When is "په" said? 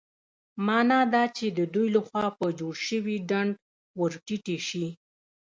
2.39-2.45